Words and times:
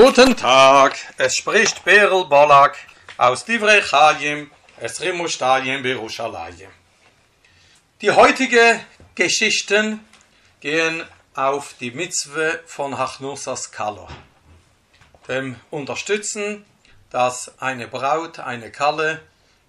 Guten 0.00 0.36
Tag, 0.36 0.96
es 1.16 1.38
spricht 1.38 1.84
Berel 1.84 2.24
Bolak 2.26 2.76
aus 3.16 3.44
Divrei 3.44 3.80
Chayim, 3.80 4.48
es 4.76 5.00
Rimustayim 5.00 5.82
Berushalayim. 5.82 6.70
Die 8.00 8.12
heutige 8.12 8.78
Geschichten 9.16 9.98
gehen 10.60 11.02
auf 11.34 11.74
die 11.80 11.90
Mitzwe 11.90 12.62
von 12.64 12.96
Hachnusas 12.96 13.72
Kalo, 13.72 14.06
dem 15.26 15.56
Unterstützen, 15.68 16.64
dass 17.10 17.60
eine 17.60 17.88
Braut, 17.88 18.38
eine 18.38 18.70
Kalle, 18.70 19.20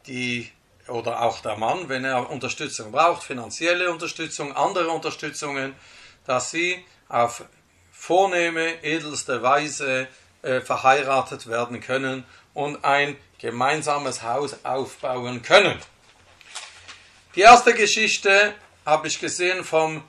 die 0.05 0.51
oder 0.87 1.23
auch 1.23 1.39
der 1.39 1.57
Mann, 1.57 1.89
wenn 1.89 2.05
er 2.05 2.29
Unterstützung 2.29 2.91
braucht, 2.91 3.23
finanzielle 3.23 3.89
Unterstützung, 3.89 4.55
andere 4.55 4.89
Unterstützungen, 4.89 5.73
dass 6.27 6.51
sie 6.51 6.85
auf 7.07 7.45
vornehme, 7.99 8.81
edelste 8.83 9.43
Weise 9.43 10.07
äh, 10.41 10.61
verheiratet 10.61 11.47
werden 11.47 11.81
können 11.81 12.23
und 12.53 12.83
ein 12.85 13.17
gemeinsames 13.39 14.23
Haus 14.23 14.55
aufbauen 14.63 15.41
können. 15.41 15.77
Die 17.35 17.41
erste 17.41 17.73
Geschichte 17.73 18.55
habe 18.85 19.09
ich 19.09 19.19
gesehen 19.19 19.65
vom 19.65 20.01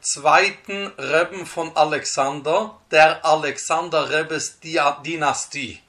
zweiten 0.00 0.86
Rebben 0.96 1.46
von 1.46 1.76
Alexander, 1.76 2.78
der 2.92 3.24
Alexander 3.24 4.10
Rebbes 4.10 4.60
Dynastie. 4.60 5.80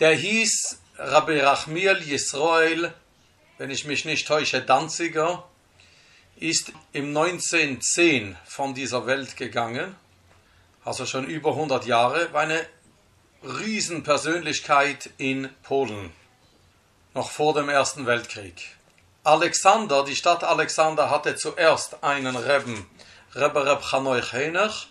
Der 0.00 0.14
hieß 0.14 0.78
Rabbi 0.96 1.38
Rachmiel 1.40 2.02
Yisroel, 2.02 2.92
wenn 3.58 3.70
ich 3.70 3.84
mich 3.84 4.06
nicht 4.06 4.26
täusche, 4.26 4.62
Danziger, 4.62 5.46
ist 6.42 6.72
im 6.92 7.16
1910 7.16 8.36
von 8.44 8.74
dieser 8.74 9.06
Welt 9.06 9.36
gegangen, 9.36 9.94
also 10.84 11.06
schon 11.06 11.24
über 11.26 11.50
100 11.50 11.86
Jahre, 11.86 12.32
war 12.32 12.42
eine 12.42 12.66
Riesenpersönlichkeit 13.44 15.10
in 15.18 15.50
Polen, 15.62 16.10
noch 17.14 17.30
vor 17.30 17.54
dem 17.54 17.68
Ersten 17.68 18.06
Weltkrieg. 18.06 18.76
Alexander, 19.22 20.04
die 20.04 20.16
Stadt 20.16 20.42
Alexander 20.42 21.10
hatte 21.10 21.36
zuerst 21.36 22.02
einen 22.02 22.34
Rebben, 22.34 22.86
Rebbe 23.36 23.64
Reb 23.64 23.82
Chanoich 23.82 24.32
Henech. 24.32 24.88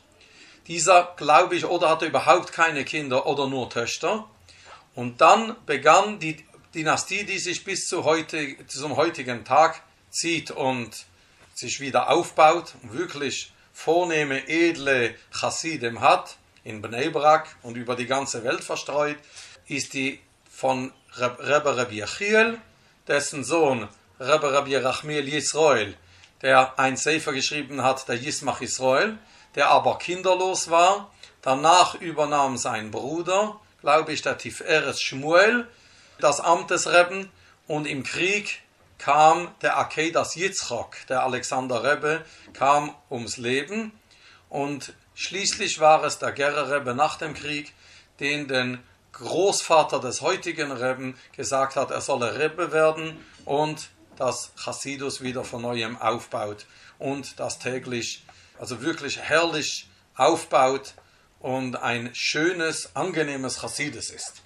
Dieser, 0.68 1.14
glaube 1.18 1.58
ich, 1.58 1.66
oder 1.66 1.90
hatte 1.90 2.06
überhaupt 2.06 2.54
keine 2.54 2.86
Kinder 2.86 3.26
oder 3.26 3.48
nur 3.48 3.70
Töchter. 3.70 4.26
Und 4.96 5.20
dann 5.20 5.58
begann 5.66 6.20
die 6.20 6.46
Dynastie, 6.74 7.26
die 7.26 7.40
sich 7.40 7.66
bis 7.66 7.88
zu 7.88 8.06
heute, 8.06 8.56
zum 8.68 8.96
heutigen 8.96 9.44
Tag 9.44 9.82
zieht 10.10 10.52
und 10.52 11.06
sich 11.54 11.80
wieder 11.80 12.10
aufbaut 12.10 12.76
und 12.82 12.94
wirklich 12.94 13.52
vornehme, 13.74 14.48
edle 14.48 15.16
Chassidim 15.32 16.02
hat, 16.02 16.38
in 16.64 16.82
Bnei 16.82 17.10
Brak 17.10 17.56
und 17.64 17.76
über 17.76 17.96
die 17.96 18.06
ganze 18.06 18.44
Welt 18.44 18.64
verstreut, 18.64 19.18
ist 19.68 19.94
die 19.94 20.20
von 20.50 20.94
Rebbe 21.18 21.76
Rabbi 21.76 22.02
Yechiel, 22.02 22.60
dessen 23.08 23.44
Sohn 23.44 23.88
Rebbe 24.20 24.54
Rabbi 24.54 24.76
Rachmiel 24.76 25.28
Yisroel, 25.28 25.96
der 26.42 26.78
ein 26.80 26.98
Sefer 26.98 27.34
geschrieben 27.34 27.84
hat, 27.84 28.08
der 28.08 28.16
Yismach 28.16 28.62
Israel, 28.62 29.18
der 29.56 29.70
aber 29.70 29.98
kinderlos 29.98 30.70
war. 30.70 31.12
Danach 31.42 31.96
übernahm 31.96 32.58
sein 32.58 32.92
Bruder, 32.92 33.60
glaube 33.82 34.14
ich, 34.14 34.22
der 34.22 34.38
Tiferes 34.38 35.02
Shmuel, 35.02 35.68
das 36.20 36.40
Amt 36.40 36.70
des 36.70 36.88
Rebben 36.88 37.32
und 37.68 37.88
im 37.88 38.04
Krieg 38.04 38.62
kam 39.02 39.50
der 39.64 39.80
Akedas 39.80 40.36
Yitzchok, 40.36 40.96
der 41.10 41.24
Alexander 41.24 41.84
Rebbe, 41.84 42.24
kam 42.54 42.94
ums 43.10 43.38
Leben 43.38 43.92
und 44.48 44.94
schließlich 45.16 45.80
war 45.80 46.04
es 46.04 46.20
der 46.20 46.32
Gerer 46.32 46.70
Rebbe 46.70 46.94
nach 46.94 47.18
dem 47.18 47.34
Krieg, 47.34 47.74
den 48.20 48.48
den 48.48 48.78
Großvater 49.14 50.00
des 50.00 50.22
heutigen 50.22 50.72
Rebben 50.72 51.18
gesagt 51.36 51.78
hat, 51.78 51.90
er 51.90 52.02
solle 52.02 52.38
Rebbe 52.38 52.72
werden 52.72 53.18
und 53.44 53.90
das 54.18 54.52
Chassidus 54.56 55.22
wieder 55.22 55.44
von 55.44 55.64
neuem 55.64 55.98
aufbaut 56.00 56.68
und 57.00 57.40
das 57.40 57.58
täglich, 57.58 58.24
also 58.60 58.84
wirklich 58.84 59.18
herrlich 59.20 59.90
aufbaut 60.16 60.94
und 61.40 61.76
ein 61.76 62.12
schönes, 62.14 62.96
angenehmes 62.96 63.62
Chassidus 63.62 64.12
ist. 64.12 64.44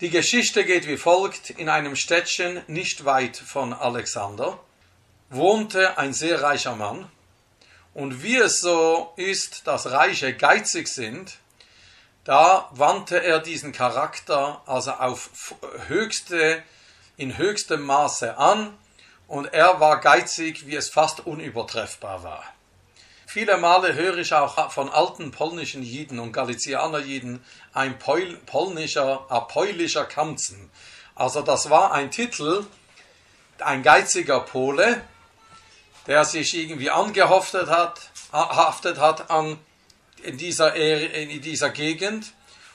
Die 0.00 0.08
Geschichte 0.08 0.64
geht 0.64 0.86
wie 0.86 0.96
folgt. 0.96 1.50
In 1.50 1.68
einem 1.68 1.94
Städtchen 1.94 2.62
nicht 2.68 3.04
weit 3.04 3.36
von 3.36 3.74
Alexander 3.74 4.58
wohnte 5.28 5.98
ein 5.98 6.14
sehr 6.14 6.40
reicher 6.40 6.74
Mann. 6.74 7.06
Und 7.92 8.22
wie 8.22 8.38
es 8.38 8.60
so 8.60 9.12
ist, 9.16 9.66
dass 9.66 9.90
Reiche 9.90 10.34
geizig 10.34 10.88
sind, 10.88 11.36
da 12.24 12.70
wandte 12.72 13.22
er 13.22 13.40
diesen 13.40 13.72
Charakter 13.72 14.62
also 14.64 14.92
auf 14.92 15.54
höchste, 15.88 16.62
in 17.18 17.36
höchstem 17.36 17.82
Maße 17.82 18.38
an 18.38 18.78
und 19.28 19.52
er 19.52 19.80
war 19.80 20.00
geizig, 20.00 20.66
wie 20.66 20.76
es 20.76 20.88
fast 20.88 21.26
unübertreffbar 21.26 22.22
war. 22.22 22.44
Viele 23.32 23.58
Male 23.58 23.94
höre 23.94 24.18
ich 24.18 24.32
auch 24.32 24.72
von 24.72 24.88
alten 24.88 25.30
polnischen 25.30 25.84
Jiden 25.84 26.18
und 26.18 26.32
Galizianer 26.32 26.98
Jiden 26.98 27.44
ein 27.72 27.96
Pol 27.96 28.36
polnischer, 28.44 29.24
apolischer 29.28 30.04
Kamzen. 30.04 30.68
Also 31.14 31.40
das 31.40 31.70
war 31.70 31.92
ein 31.92 32.10
Titel, 32.10 32.66
ein 33.60 33.84
geiziger 33.84 34.40
Pole, 34.40 35.04
der 36.08 36.24
sich 36.24 36.52
irgendwie 36.54 36.90
angehaftet 36.90 37.70
hat, 37.70 38.00
haftet 38.32 38.98
hat 38.98 39.30
an 39.30 39.60
in 40.24 40.36
dieser, 40.36 40.74
in 40.74 41.40
dieser 41.40 41.70
Gegend. 41.70 42.32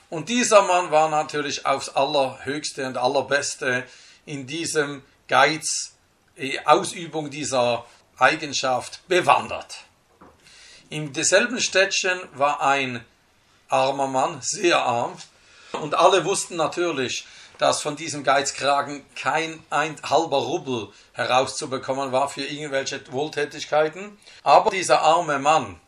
Und 0.08 0.30
dieser 0.30 0.62
Mann 0.62 0.90
war 0.90 1.10
natürlich 1.10 1.66
aufs 1.66 1.90
Allerhöchste 1.90 2.86
und 2.86 2.96
Allerbeste 2.96 3.84
in 4.24 4.46
diesem 4.46 5.02
Geiz, 5.28 5.96
Ausübung 6.64 7.28
dieser 7.28 7.84
Eigenschaft 8.16 9.06
bewandert. 9.06 9.84
In 10.88 11.12
demselben 11.12 11.60
Städtchen 11.60 12.20
war 12.34 12.62
ein 12.62 13.04
armer 13.68 14.06
Mann, 14.06 14.38
sehr 14.40 14.78
arm, 14.78 15.16
und 15.72 15.94
alle 15.96 16.24
wussten 16.24 16.54
natürlich, 16.54 17.26
dass 17.58 17.82
von 17.82 17.96
diesem 17.96 18.22
Geizkragen 18.22 19.04
kein 19.16 19.62
ein 19.70 19.96
halber 20.08 20.38
Rubel 20.38 20.88
herauszubekommen 21.12 22.12
war 22.12 22.28
für 22.28 22.44
irgendwelche 22.44 23.00
Wohltätigkeiten. 23.10 24.16
Aber 24.44 24.70
dieser 24.70 25.02
arme 25.02 25.40
Mann, 25.40 25.80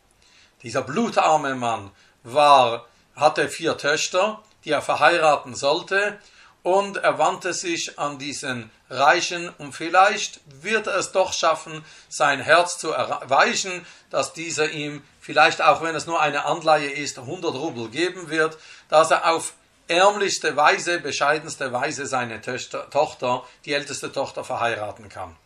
dieser 0.63 0.83
blutarme 0.83 1.55
Mann, 1.55 1.93
war, 2.25 2.87
hatte 3.15 3.49
vier 3.49 3.77
Töchter, 3.77 4.43
die 4.65 4.71
er 4.71 4.83
verheiraten 4.83 5.55
sollte, 5.55 6.19
und 6.63 6.99
er 6.99 7.19
wandte 7.19 7.55
sich 7.55 7.99
an 7.99 8.19
diesen 8.19 8.71
Reichen 8.91 9.49
und 9.59 9.73
vielleicht 9.73 10.41
wird 10.63 10.87
er 10.87 10.97
es 10.97 11.13
doch 11.13 11.33
schaffen, 11.33 11.85
sein 12.09 12.41
Herz 12.41 12.79
zu 12.79 12.91
erweichen, 12.91 13.87
dass 14.11 14.33
dieser 14.33 14.71
ihm, 14.71 15.03
vielleicht 15.21 15.63
auch 15.63 15.83
wenn 15.83 15.95
es 15.95 16.07
nur 16.07 16.21
eine 16.21 16.45
Anleihe 16.45 16.91
ist, 16.91 17.19
100 17.19 17.55
Rubel 17.55 17.89
geben 17.89 18.31
wird, 18.31 18.59
dass 18.89 19.11
er 19.11 19.33
auf 19.33 19.53
ärmlichste 19.89 20.57
Weise, 20.57 21.01
bescheidenste 21.01 21.73
Weise 21.73 22.07
seine 22.07 22.41
Töchter, 22.41 22.89
Tochter, 22.91 23.45
die 23.65 23.73
älteste 23.73 24.13
Tochter, 24.13 24.45
verheiraten 24.45 25.09
kann. 25.09 25.37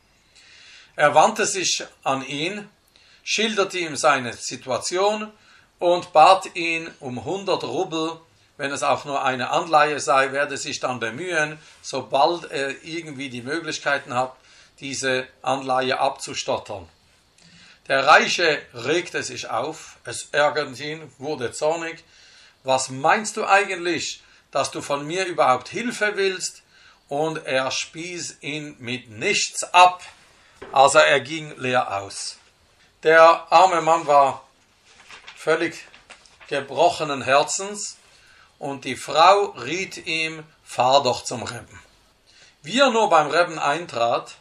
Er 0.96 1.14
wandte 1.14 1.46
sich 1.46 1.84
an 2.02 2.26
ihn, 2.26 2.68
schilderte 3.22 3.78
ihm 3.78 3.96
seine 3.96 4.32
Situation 4.32 5.32
und 5.78 6.12
bat 6.12 6.54
ihn 6.54 6.90
um 7.00 7.18
100 7.18 7.64
Rubel 7.64 8.20
wenn 8.56 8.70
es 8.70 8.82
auch 8.82 9.04
nur 9.04 9.24
eine 9.24 9.50
Anleihe 9.50 9.98
sei, 10.00 10.32
werde 10.32 10.56
sich 10.56 10.80
dann 10.80 11.00
bemühen, 11.00 11.58
sobald 11.80 12.50
er 12.50 12.82
irgendwie 12.84 13.30
die 13.30 13.42
Möglichkeiten 13.42 14.14
hat, 14.14 14.34
diese 14.80 15.26
Anleihe 15.42 15.98
abzustottern. 15.98 16.88
Der 17.88 18.06
Reiche 18.06 18.62
regte 18.74 19.22
sich 19.22 19.50
auf, 19.50 19.96
es 20.04 20.28
ärgerte 20.32 20.82
ihn, 20.82 21.10
wurde 21.18 21.52
zornig. 21.52 22.04
Was 22.62 22.90
meinst 22.90 23.36
du 23.36 23.44
eigentlich, 23.44 24.22
dass 24.50 24.70
du 24.70 24.82
von 24.82 25.06
mir 25.06 25.26
überhaupt 25.26 25.68
Hilfe 25.68 26.12
willst? 26.16 26.62
Und 27.08 27.44
er 27.44 27.70
spieß 27.70 28.38
ihn 28.40 28.76
mit 28.78 29.10
nichts 29.10 29.64
ab. 29.74 30.02
Also 30.70 30.98
er 30.98 31.20
ging 31.20 31.54
leer 31.58 31.98
aus. 32.00 32.38
Der 33.02 33.52
arme 33.52 33.82
Mann 33.82 34.06
war 34.06 34.46
völlig 35.36 35.84
gebrochenen 36.48 37.22
Herzens 37.22 37.96
und 38.62 38.84
die 38.84 38.94
Frau 38.94 39.46
riet 39.60 40.06
ihm, 40.06 40.44
fahr 40.62 41.02
doch 41.02 41.24
zum 41.24 41.42
Rebben. 41.42 41.80
Wie 42.62 42.78
er 42.78 42.92
nur 42.92 43.10
beim 43.10 43.26
Rebben 43.26 43.58
eintrat, 43.58 44.36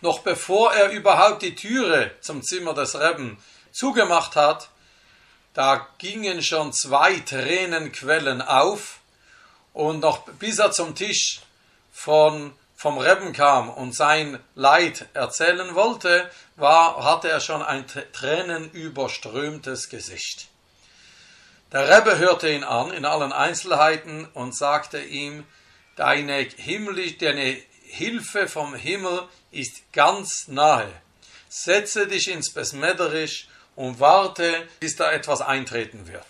noch 0.00 0.22
bevor 0.22 0.74
er 0.74 0.90
überhaupt 0.90 1.42
die 1.42 1.54
Türe 1.54 2.10
zum 2.20 2.42
Zimmer 2.42 2.74
des 2.74 2.98
Rebben 2.98 3.38
zugemacht 3.70 4.34
hat, 4.34 4.70
da 5.52 5.86
gingen 5.98 6.42
schon 6.42 6.72
zwei 6.72 7.20
Tränenquellen 7.20 8.42
auf 8.42 8.98
und 9.72 10.00
noch 10.00 10.24
bis 10.40 10.58
er 10.58 10.72
zum 10.72 10.96
Tisch 10.96 11.40
von, 11.92 12.52
vom 12.74 12.98
Rebben 12.98 13.32
kam 13.32 13.70
und 13.70 13.94
sein 13.94 14.40
Leid 14.56 15.06
erzählen 15.14 15.76
wollte, 15.76 16.28
war, 16.56 17.04
hatte 17.04 17.28
er 17.28 17.38
schon 17.38 17.62
ein 17.62 17.84
tränenüberströmtes 18.12 19.90
Gesicht. 19.90 20.48
Der 21.72 21.88
Rebbe 21.88 22.18
hörte 22.18 22.50
ihn 22.50 22.64
an 22.64 22.92
in 22.92 23.04
allen 23.04 23.32
Einzelheiten 23.32 24.26
und 24.34 24.54
sagte 24.54 25.02
ihm, 25.02 25.44
deine, 25.96 26.40
himmlisch, 26.40 27.18
deine 27.18 27.56
Hilfe 27.84 28.48
vom 28.48 28.74
Himmel 28.74 29.28
ist 29.50 29.92
ganz 29.92 30.48
nahe. 30.48 30.92
Setze 31.48 32.06
dich 32.06 32.28
ins 32.28 32.52
Besmederisch 32.52 33.48
und 33.76 34.00
warte, 34.00 34.68
bis 34.80 34.96
da 34.96 35.12
etwas 35.12 35.40
eintreten 35.40 36.06
wird. 36.08 36.26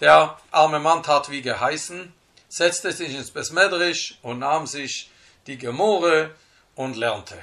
Der 0.00 0.38
arme 0.50 0.78
Mann 0.78 1.02
tat 1.02 1.30
wie 1.30 1.42
geheißen, 1.42 2.12
setzte 2.48 2.92
sich 2.92 3.14
ins 3.14 3.30
Besmederisch 3.30 4.18
und 4.22 4.40
nahm 4.40 4.66
sich 4.66 5.10
die 5.46 5.58
Gemore 5.58 6.34
und 6.74 6.96
lernte. 6.96 7.38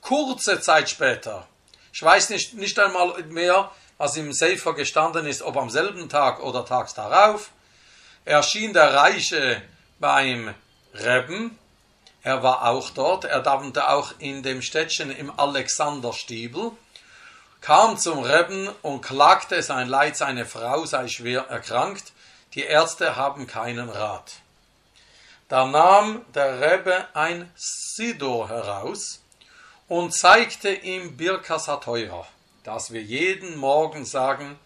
Kurze 0.00 0.60
Zeit 0.60 0.90
später, 0.90 1.46
ich 1.92 2.02
weiß 2.02 2.30
nicht, 2.30 2.54
nicht 2.54 2.78
einmal 2.78 3.22
mehr, 3.24 3.70
was 3.98 4.16
im 4.16 4.32
Sefer 4.32 4.74
gestanden 4.74 5.26
ist, 5.26 5.42
ob 5.42 5.56
am 5.56 5.70
selben 5.70 6.08
Tag 6.08 6.42
oder 6.42 6.64
tags 6.64 6.94
darauf, 6.94 7.50
erschien 8.24 8.72
der 8.72 8.94
Reiche 8.94 9.62
beim 10.00 10.54
Rebben. 10.94 11.58
Er 12.22 12.42
war 12.42 12.68
auch 12.68 12.90
dort, 12.90 13.24
er 13.24 13.40
davente 13.40 13.88
auch 13.88 14.14
in 14.18 14.42
dem 14.42 14.62
Städtchen 14.62 15.10
im 15.10 15.38
Alexanderstiebel, 15.38 16.72
kam 17.60 17.96
zum 17.98 18.20
Rebben 18.20 18.68
und 18.82 19.02
klagte 19.02 19.62
sein 19.62 19.88
Leid, 19.88 20.16
seine 20.16 20.46
Frau 20.46 20.84
sei 20.84 21.08
schwer 21.08 21.42
erkrankt, 21.48 22.12
die 22.54 22.62
Ärzte 22.62 23.16
haben 23.16 23.46
keinen 23.46 23.88
Rat. 23.88 24.32
Da 25.48 25.66
nahm 25.66 26.24
der 26.34 26.60
Rebbe 26.60 27.06
ein 27.14 27.50
Sidor 27.54 28.48
heraus 28.48 29.20
und 29.92 30.14
zeigte 30.14 30.72
ihm 30.72 31.18
Birkas 31.18 31.68
Hateurer, 31.68 32.26
das 32.64 32.94
wir 32.94 33.02
jeden 33.02 33.58
Morgen 33.58 34.06
sagen. 34.06 34.58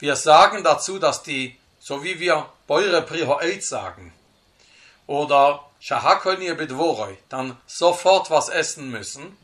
Wir 0.00 0.16
sagen 0.16 0.64
dazu, 0.64 0.98
dass 0.98 1.22
die, 1.22 1.56
so 1.78 2.02
wie 2.02 2.18
wir 2.18 2.48
Beure 2.66 3.02
Prihoet 3.02 3.64
sagen, 3.64 4.12
oder 5.06 5.64
Shahakonir 5.78 6.56
Bedvoroi, 6.56 7.16
dann 7.28 7.56
sofort 7.68 8.28
was 8.28 8.48
essen 8.48 8.90
müssen, 8.90 9.38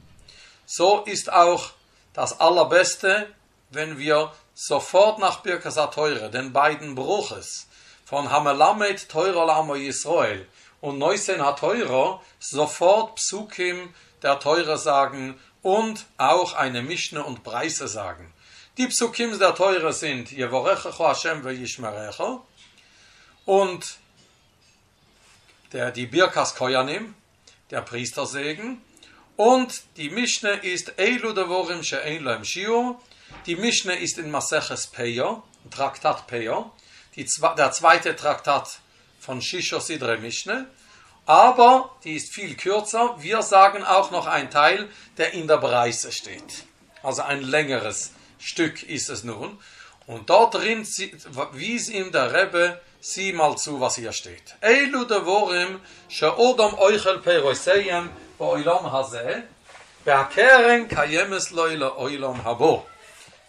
so 0.66 1.04
ist 1.04 1.32
auch 1.32 1.70
das 2.12 2.40
Allerbeste, 2.40 3.32
wenn 3.70 3.96
wir 3.96 4.32
sofort 4.54 5.20
nach 5.20 5.44
Birkas 5.44 5.76
Teure, 5.94 6.32
den 6.32 6.52
beiden 6.52 6.96
Bruches, 6.96 7.68
von 8.04 8.28
Hamelamed 8.28 9.08
Teurer 9.08 9.46
Lamo 9.46 9.76
Israel 9.76 10.48
und 10.80 10.98
Neusen 10.98 11.44
HaTeurer, 11.44 12.20
sofort 12.40 13.14
Psukim 13.14 13.94
der 14.22 14.38
Teure 14.38 14.78
sagen 14.78 15.38
und 15.62 16.06
auch 16.16 16.54
eine 16.54 16.82
Mischne 16.82 17.24
und 17.24 17.42
Preise 17.42 17.88
sagen. 17.88 18.32
Die 18.78 18.86
Psukim 18.86 19.38
der 19.38 19.54
Teure 19.54 19.92
sind 19.92 20.32
Yevorechecho 20.32 21.08
Hashem 21.08 21.46
Yishmerecho 21.46 22.46
und 23.44 23.98
der, 25.72 25.90
die 25.90 26.06
Birkas 26.06 26.54
Koyanim, 26.54 27.14
der 27.70 27.82
Priestersegen, 27.82 28.82
und 29.36 29.82
die 29.96 30.10
Mischne 30.10 30.50
ist 30.50 30.98
Eilu 30.98 31.32
Devorim 31.32 31.80
She'ein 31.80 32.44
Shiur, 32.44 33.00
die 33.46 33.56
Mischne 33.56 33.96
ist 33.96 34.18
in 34.18 34.30
Maseches 34.30 34.86
Peyo, 34.88 35.42
Traktat 35.70 36.26
Peyo, 36.26 36.72
die, 37.16 37.26
der 37.56 37.72
zweite 37.72 38.16
Traktat 38.16 38.80
von 39.20 39.40
Shisho 39.40 39.80
Sidre 39.80 40.18
Mischne, 40.18 40.68
aber 41.25 41.95
die 42.03 42.15
ist 42.15 42.33
viel 42.33 42.55
kürzer. 42.55 43.15
Wir 43.19 43.41
sagen 43.41 43.83
auch 43.83 44.11
noch 44.11 44.27
ein 44.27 44.51
Teil, 44.51 44.89
der 45.17 45.33
in 45.33 45.47
der 45.47 45.57
Breise 45.57 46.11
steht. 46.11 46.65
Also 47.01 47.23
ein 47.23 47.41
längeres 47.41 48.11
Stück 48.39 48.83
ist 48.83 49.09
es 49.09 49.23
nun. 49.23 49.59
Und 50.07 50.29
dort 50.29 50.53
drin 50.53 50.85
wies 51.53 51.89
ihm 51.89 52.11
der 52.11 52.31
Rebbe, 52.33 52.79
sieh 53.01 53.33
mal 53.33 53.57
zu, 53.57 53.81
was 53.81 53.95
hier 53.95 54.11
steht. 54.11 54.55
Eilu 54.61 55.05
devorim, 55.05 55.79
she'odom 56.09 56.77
euchel 56.77 57.19
peroiseyem, 57.19 58.09
באוילום 58.39 58.85
הזה, 58.95 59.41
והקרן 60.05 60.87
קיימס 60.87 61.51
לו 61.51 61.67
לאוילום 61.67 62.41
הבו. 62.43 62.85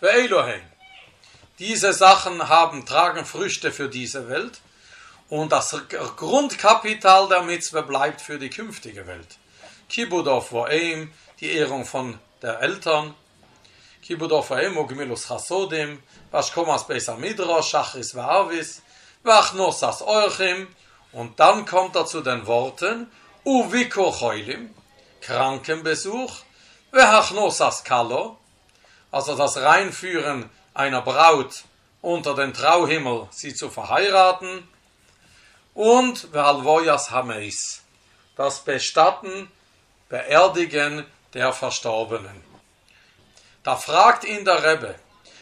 Ve'elohem. 0.02 0.60
Diese 1.58 1.92
Sachen 1.92 2.48
haben, 2.48 2.84
tragen 2.84 3.24
Früchte 3.24 3.72
für 3.72 3.88
diese 3.88 4.28
Welt 4.28 4.60
und 5.31 5.53
das 5.53 5.73
Grundkapital 6.17 7.29
der 7.29 7.43
Mitzwe 7.43 7.83
bleibt 7.83 8.19
für 8.19 8.37
die 8.37 8.49
künftige 8.49 9.07
Welt. 9.07 9.37
Kibudov 9.87 10.51
Vo'em, 10.51 11.07
die 11.39 11.53
Ehrung 11.53 11.85
von 11.85 12.19
der 12.41 12.59
Eltern. 12.59 13.15
Kibudov 14.03 14.51
Vo'em, 14.51 14.75
Ugmilus 14.75 15.29
Chasodim, 15.29 16.03
Vashkomas 16.31 16.85
Beis 16.85 17.07
Amidro, 17.07 17.61
Shachris 17.61 18.13
Va'avis, 18.13 18.81
Vachnosas 19.23 20.01
Orchim. 20.01 20.67
Und 21.13 21.39
dann 21.39 21.65
kommt 21.65 21.95
er 21.95 22.05
zu 22.05 22.19
den 22.19 22.45
Worten, 22.45 23.09
Uviko 23.45 24.11
Choilim, 24.11 24.75
Krankenbesuch, 25.21 26.39
Vehachnosas 26.91 27.85
Kalo, 27.85 28.37
also 29.11 29.37
das 29.37 29.55
Reinführen 29.55 30.49
einer 30.73 31.01
Braut 31.01 31.63
unter 32.01 32.35
den 32.35 32.53
Trauhimmel, 32.53 33.29
sie 33.31 33.55
zu 33.55 33.69
verheiraten, 33.69 34.67
und 35.73 36.33
Vehalvoyas 36.33 37.11
Hameis, 37.11 37.81
das 38.35 38.59
Bestatten, 38.59 39.51
Beerdigen 40.09 41.05
der 41.33 41.53
Verstorbenen. 41.53 42.43
Da 43.63 43.75
fragt 43.75 44.23
ihn 44.23 44.43
der 44.43 44.63
Rebbe, 44.63 44.95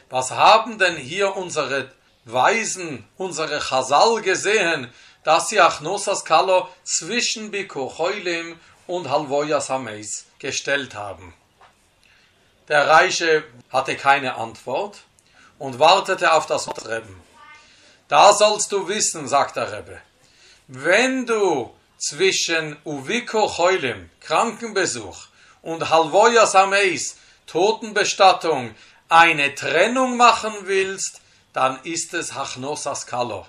was 0.09 0.31
haben 0.31 0.77
denn 0.77 0.95
hier 0.95 1.35
unsere 1.35 1.91
Weisen, 2.25 3.07
unsere 3.17 3.59
Chasal 3.59 4.21
gesehen, 4.21 4.93
dass 5.23 5.49
sie 5.49 5.59
Achnosas 5.59 6.25
Kalo 6.25 6.67
zwischen 6.83 7.51
Bikochoilim 7.51 8.59
und 8.87 9.09
Halvoyas 9.09 9.69
Hameis 9.69 10.25
gestellt 10.37 10.95
haben? 10.95 11.33
Der 12.67 12.87
Reiche 12.87 13.43
hatte 13.71 13.95
keine 13.95 14.35
Antwort 14.35 14.99
und 15.57 15.79
wartete 15.79 16.33
auf 16.33 16.45
das 16.45 16.67
Rebbe. 16.85 17.15
Da 18.07 18.33
sollst 18.33 18.71
du 18.71 18.87
wissen, 18.87 19.27
sagt 19.27 19.55
der 19.55 19.71
Rebbe, 19.71 20.01
wenn 20.71 21.25
du 21.25 21.73
zwischen 21.97 22.77
Uviko 22.85 23.47
Cholim, 23.47 24.11
Krankenbesuch, 24.21 25.17
und 25.63 25.89
Halvoya 25.89 26.45
Sameis, 26.45 27.17
Totenbestattung, 27.47 28.75
eine 29.09 29.55
Trennung 29.55 30.15
machen 30.15 30.53
willst, 30.65 31.21
dann 31.53 31.79
ist 31.83 32.13
es 32.13 32.35
Hachnosas 32.35 33.07
Kalo. 33.07 33.47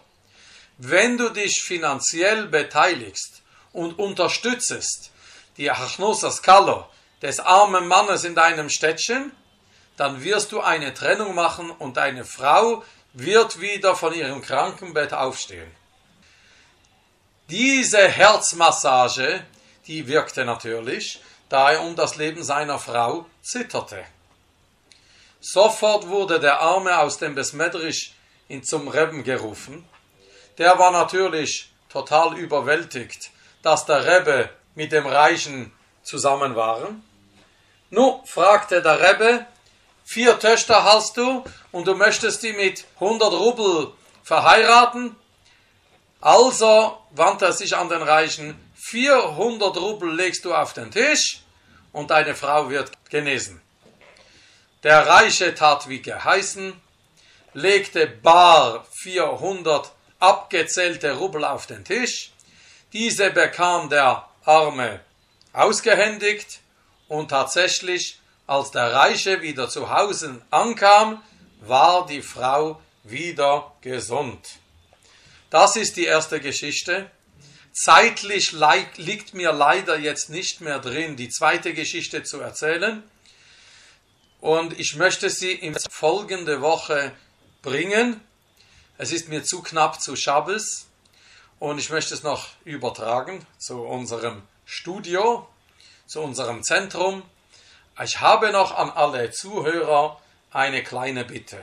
Wenn 0.79 1.19
du 1.19 1.29
dich 1.29 1.61
finanziell 1.62 2.47
beteiligst 2.47 3.43
und 3.75 3.99
unterstützest 3.99 5.11
die 5.59 5.71
Hachnosas 5.71 6.41
Kalo 6.41 6.87
des 7.21 7.39
armen 7.39 7.87
Mannes 7.87 8.25
in 8.25 8.35
deinem 8.35 8.71
Städtchen, 8.71 9.31
dann 9.99 10.25
wirst 10.25 10.53
du 10.53 10.62
eine 10.62 10.95
Trennung 10.95 11.35
machen 11.35 11.71
und 11.71 11.99
deine 11.99 12.25
Frau 12.25 12.83
wird 13.12 13.61
wieder 13.61 13.95
von 13.95 14.15
ihrem 14.15 14.41
Krankenbett 14.41 15.12
aufstehen. 15.12 15.71
Diese 17.50 18.07
Herzmassage, 18.07 19.45
die 19.88 20.07
wirkte 20.07 20.45
natürlich, 20.45 21.21
da 21.49 21.73
er 21.73 21.83
um 21.83 21.97
das 21.97 22.14
Leben 22.14 22.45
seiner 22.45 22.78
Frau 22.78 23.26
zitterte. 23.42 24.04
Sofort 25.40 26.07
wurde 26.07 26.38
der 26.38 26.61
Arme 26.61 26.97
aus 27.00 27.19
dem 27.19 27.35
Besmedrisch 27.35 28.12
zum 28.62 28.87
Rebben 28.87 29.25
gerufen. 29.25 29.85
Der 30.59 30.78
war 30.78 30.92
natürlich 30.92 31.73
total 31.88 32.38
überwältigt, 32.38 33.33
dass 33.62 33.85
der 33.85 34.04
Rebbe 34.04 34.49
mit 34.76 34.92
dem 34.92 35.07
Reichen 35.07 35.73
zusammen 36.04 36.54
waren. 36.54 37.02
Nu, 37.90 38.23
fragte 38.26 38.80
der 38.80 39.00
Rebbe, 39.00 39.45
vier 40.04 40.38
Töchter 40.38 40.85
hast 40.85 41.16
du 41.16 41.42
und 41.73 41.88
du 41.88 41.97
möchtest 41.97 42.45
die 42.45 42.52
mit 42.52 42.85
100 43.00 43.33
Rubel 43.33 43.92
verheiraten? 44.23 45.16
Also 46.21 46.99
wandte 47.12 47.47
er 47.47 47.53
sich 47.53 47.77
an 47.77 47.89
den 47.89 48.03
Reichen, 48.03 48.55
400 48.75 49.77
Rubel 49.79 50.15
legst 50.15 50.45
du 50.45 50.55
auf 50.55 50.75
den 50.75 50.91
Tisch 50.91 51.41
und 51.93 52.11
deine 52.11 52.35
Frau 52.35 52.69
wird 52.69 52.93
genesen. 53.09 53.61
Der 54.83 55.07
Reiche 55.07 55.55
tat 55.55 55.89
wie 55.89 56.03
geheißen, 56.03 56.75
legte 57.55 58.07
bar 58.07 58.85
400 58.93 59.93
abgezählte 60.19 61.17
Rubel 61.17 61.45
auf 61.45 61.67
den 61.67 61.85
Tisch, 61.85 62.33
diese 62.93 63.31
bekam 63.31 63.89
der 63.89 64.29
Arme 64.45 65.00
ausgehändigt 65.53 66.61
und 67.09 67.29
tatsächlich, 67.29 68.21
als 68.47 68.71
der 68.71 68.93
Reiche 68.93 69.43
wieder 69.43 69.69
zu 69.69 69.91
Hause 69.91 70.43
ankam, 70.50 71.23
war 71.61 72.07
die 72.07 72.23
Frau 72.23 72.81
wieder 73.05 73.73
gesund. 73.81 74.60
Das 75.50 75.75
ist 75.75 75.97
die 75.97 76.04
erste 76.04 76.40
Geschichte. 76.40 77.11
Zeitlich 77.73 78.54
liegt 78.97 79.35
mir 79.35 79.52
leider 79.52 79.99
jetzt 79.99 80.30
nicht 80.30 80.61
mehr 80.61 80.78
drin, 80.78 81.16
die 81.16 81.28
zweite 81.28 81.75
Geschichte 81.75 82.23
zu 82.23 82.40
erzählen. 82.40 83.02
Und 84.40 84.78
ich 84.78 84.95
möchte 84.95 85.28
sie 85.28 85.52
in 85.52 85.76
folgende 85.90 86.61
Woche 86.61 87.11
bringen. 87.62 88.21
Es 88.97 89.11
ist 89.11 89.28
mir 89.28 89.42
zu 89.42 89.61
knapp 89.61 90.00
zu 90.00 90.14
Schabbes 90.14 90.87
und 91.59 91.78
ich 91.78 91.90
möchte 91.90 92.14
es 92.14 92.23
noch 92.23 92.50
übertragen 92.64 93.45
zu 93.59 93.83
unserem 93.83 94.42
Studio, 94.64 95.49
zu 96.07 96.21
unserem 96.21 96.62
Zentrum. 96.62 97.25
Ich 98.00 98.21
habe 98.21 98.52
noch 98.52 98.76
an 98.76 98.90
alle 98.90 99.33
Zuhörer 99.33 100.21
eine 100.52 100.85
kleine 100.85 101.25
Bitte. 101.25 101.61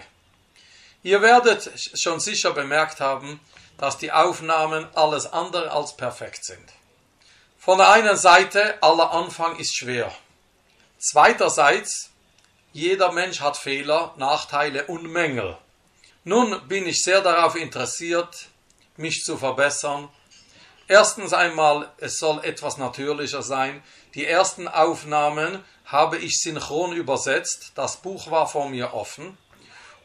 Ihr 1.03 1.21
werdet 1.21 1.71
schon 1.97 2.19
sicher 2.19 2.51
bemerkt 2.51 2.99
haben, 2.99 3.39
dass 3.77 3.97
die 3.97 4.11
Aufnahmen 4.11 4.87
alles 4.95 5.31
andere 5.31 5.71
als 5.71 5.95
perfekt 5.95 6.45
sind. 6.45 6.73
Von 7.57 7.79
der 7.79 7.89
einen 7.89 8.15
Seite, 8.15 8.81
aller 8.81 9.11
Anfang 9.11 9.57
ist 9.57 9.75
schwer. 9.75 10.11
Zweiterseits, 10.99 12.11
jeder 12.73 13.11
Mensch 13.11 13.41
hat 13.41 13.57
Fehler, 13.57 14.13
Nachteile 14.17 14.85
und 14.85 15.03
Mängel. 15.03 15.57
Nun 16.23 16.67
bin 16.67 16.87
ich 16.87 17.03
sehr 17.03 17.21
darauf 17.21 17.55
interessiert, 17.55 18.49
mich 18.95 19.23
zu 19.23 19.37
verbessern. 19.37 20.09
Erstens 20.87 21.33
einmal, 21.33 21.91
es 21.97 22.19
soll 22.19 22.43
etwas 22.43 22.77
natürlicher 22.77 23.41
sein. 23.41 23.83
Die 24.13 24.25
ersten 24.25 24.67
Aufnahmen 24.67 25.63
habe 25.85 26.17
ich 26.17 26.39
synchron 26.39 26.93
übersetzt. 26.93 27.71
Das 27.75 27.97
Buch 27.97 28.31
war 28.31 28.47
vor 28.47 28.69
mir 28.69 28.93
offen. 28.93 29.37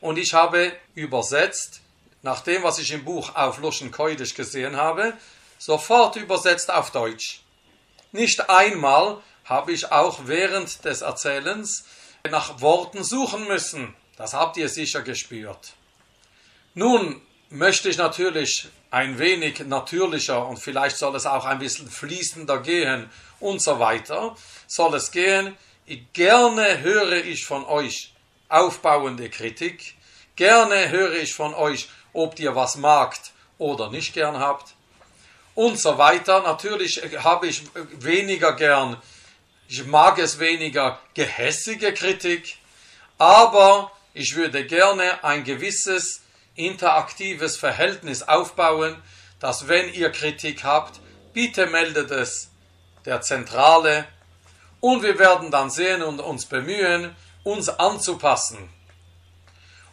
Und 0.00 0.16
ich 0.16 0.34
habe 0.34 0.72
übersetzt, 0.94 1.81
nach 2.22 2.40
dem, 2.40 2.62
was 2.62 2.78
ich 2.78 2.92
im 2.92 3.04
Buch 3.04 3.34
auf 3.34 3.58
Luschen 3.58 3.90
Keudisch 3.90 4.34
gesehen 4.34 4.76
habe, 4.76 5.14
sofort 5.58 6.16
übersetzt 6.16 6.70
auf 6.72 6.90
Deutsch. 6.90 7.42
Nicht 8.12 8.48
einmal 8.48 9.20
habe 9.44 9.72
ich 9.72 9.90
auch 9.90 10.20
während 10.26 10.84
des 10.84 11.02
Erzählens 11.02 11.84
nach 12.30 12.60
Worten 12.60 13.02
suchen 13.02 13.46
müssen. 13.48 13.94
Das 14.16 14.34
habt 14.34 14.56
ihr 14.56 14.68
sicher 14.68 15.02
gespürt. 15.02 15.74
Nun 16.74 17.20
möchte 17.50 17.88
ich 17.88 17.96
natürlich 17.96 18.68
ein 18.90 19.18
wenig 19.18 19.60
natürlicher 19.60 20.46
und 20.46 20.58
vielleicht 20.58 20.96
soll 20.96 21.16
es 21.16 21.26
auch 21.26 21.44
ein 21.44 21.58
bisschen 21.58 21.90
fließender 21.90 22.60
gehen 22.60 23.10
und 23.40 23.60
so 23.60 23.78
weiter. 23.78 24.36
Soll 24.66 24.94
es 24.94 25.10
gehen? 25.10 25.56
Ich, 25.86 26.12
gerne 26.12 26.80
höre 26.80 27.24
ich 27.24 27.44
von 27.44 27.64
euch 27.64 28.12
aufbauende 28.48 29.28
Kritik. 29.30 29.94
Gerne 30.36 30.90
höre 30.90 31.14
ich 31.14 31.34
von 31.34 31.54
euch, 31.54 31.88
ob 32.12 32.38
ihr 32.38 32.54
was 32.54 32.76
magt 32.76 33.33
oder 33.59 33.90
nicht 33.90 34.14
gern 34.14 34.38
habt 34.38 34.75
und 35.54 35.78
so 35.78 35.99
weiter. 35.99 36.42
Natürlich 36.42 37.02
habe 37.23 37.47
ich 37.47 37.62
weniger 37.99 38.54
gern, 38.54 38.97
ich 39.69 39.87
mag 39.87 40.19
es 40.19 40.38
weniger 40.38 40.99
gehässige 41.14 41.92
Kritik, 41.95 42.59
aber 43.19 43.90
ich 44.14 44.35
würde 44.37 44.66
gerne 44.66 45.25
ein 45.25 45.45
gewisses 45.45 46.23
interaktives 46.54 47.57
Verhältnis 47.57 48.23
aufbauen, 48.23 48.97
dass 49.40 49.69
wenn 49.69 49.92
ihr 49.92 50.11
Kritik 50.11 50.64
habt, 50.64 51.00
bitte 51.33 51.66
meldet 51.66 52.11
es 52.11 52.50
der 53.04 53.21
Zentrale 53.23 54.07
und 54.81 55.02
wir 55.02 55.19
werden 55.19 55.50
dann 55.50 55.71
sehen 55.71 56.02
und 56.02 56.21
uns 56.21 56.47
bemühen, 56.47 57.16
uns 57.42 57.69
anzupassen. 57.69 58.69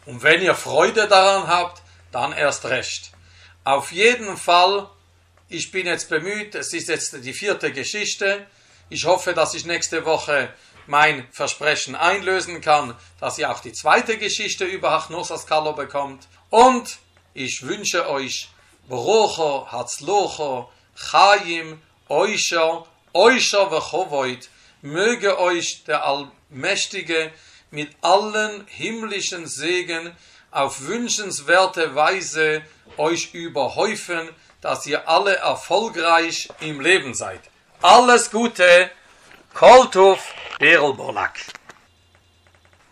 Und 0.06 0.22
wenn 0.22 0.42
ihr 0.42 0.54
Freude 0.54 1.08
daran 1.08 1.46
habt, 1.46 1.82
dann 2.12 2.32
erst 2.32 2.64
recht. 2.66 3.12
Auf 3.64 3.92
jeden 3.92 4.36
Fall 4.36 4.88
ich 5.52 5.72
bin 5.72 5.86
jetzt 5.86 6.08
bemüht, 6.08 6.54
es 6.54 6.72
ist 6.72 6.88
jetzt 6.88 7.24
die 7.24 7.32
vierte 7.32 7.72
Geschichte. 7.72 8.46
Ich 8.88 9.04
hoffe, 9.04 9.34
dass 9.34 9.52
ich 9.52 9.64
nächste 9.64 10.04
Woche 10.04 10.54
mein 10.86 11.26
Versprechen 11.32 11.96
einlösen 11.96 12.60
kann, 12.60 12.96
dass 13.18 13.36
ihr 13.36 13.50
auch 13.50 13.58
die 13.58 13.72
zweite 13.72 14.16
Geschichte 14.16 14.64
über 14.64 14.92
Hachnosas 14.92 15.48
Kalo 15.48 15.72
bekommt. 15.72 16.28
Und 16.50 16.98
ich 17.34 17.62
wünsche 17.66 18.08
euch 18.08 18.48
Barucho, 18.88 19.66
Hatzlocho, 19.72 20.70
Chaim, 20.94 21.82
Oischer, 22.08 22.86
Oischer 23.12 23.72
Vechovoit, 23.72 24.48
möge 24.82 25.36
euch 25.40 25.82
der 25.82 26.04
Allmächtige 26.04 27.32
mit 27.72 27.90
allen 28.02 28.64
himmlischen 28.68 29.48
Segen 29.48 30.16
auf 30.50 30.86
wünschenswerte 30.86 31.94
Weise 31.94 32.62
euch 32.96 33.34
überhäufen, 33.34 34.28
dass 34.60 34.86
ihr 34.86 35.08
alle 35.08 35.36
erfolgreich 35.36 36.48
im 36.60 36.80
Leben 36.80 37.14
seid. 37.14 37.40
Alles 37.82 38.30
Gute, 38.30 38.90
Koltuf, 39.54 40.34
Berl 40.58 40.92
Bolak. 40.94 41.38